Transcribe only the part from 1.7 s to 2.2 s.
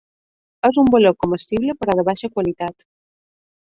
però de